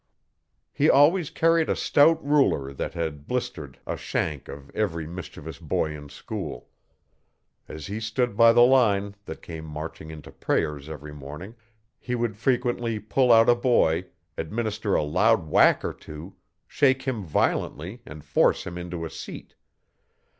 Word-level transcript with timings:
He 0.73 0.89
always 0.89 1.29
carried 1.29 1.69
a 1.69 1.75
stout 1.75 2.25
ruler 2.25 2.73
that 2.73 2.95
had 2.95 3.27
blistered 3.27 3.77
a 3.85 3.95
shank 3.97 4.47
of 4.47 4.71
every 4.71 5.05
mischievous 5.05 5.59
boy 5.59 5.95
in 5.95 6.09
school. 6.09 6.69
As 7.67 7.85
he 7.85 7.99
stood 7.99 8.35
by 8.35 8.51
the 8.51 8.63
line, 8.65 9.13
that 9.25 9.43
came 9.43 9.63
marching 9.63 10.09
into 10.09 10.31
prayers 10.31 10.89
every 10.89 11.13
morning 11.13 11.53
he 11.99 12.15
would 12.15 12.35
frequently 12.35 12.99
pull 12.99 13.31
out 13.31 13.47
a 13.47 13.53
boy, 13.53 14.05
administer 14.39 14.95
a 14.95 15.03
loud 15.03 15.47
whack 15.47 15.85
or 15.85 15.93
two, 15.93 16.35
shake 16.67 17.03
him 17.03 17.23
violently 17.23 18.01
and 18.03 18.25
force 18.25 18.65
him 18.65 18.79
into 18.79 19.05
a 19.05 19.09
seat. 19.11 19.53